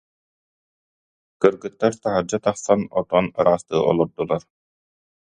Кыргыттар 1.41 1.93
таһырдьа 2.01 2.39
тахсан 2.43 2.81
отон 2.99 3.25
ыраастыы 3.39 3.79
олордулар 3.89 4.41